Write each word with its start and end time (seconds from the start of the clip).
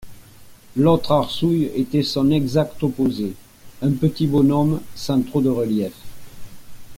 L’autre 0.75 1.11
arsouille 1.11 1.65
était 1.75 2.01
son 2.01 2.31
exact 2.31 2.81
opposé: 2.81 3.35
un 3.83 3.91
petit 3.91 4.25
bonhomme 4.25 4.81
sans 4.95 5.21
trop 5.21 5.41
de 5.41 5.49
relief 5.49 5.93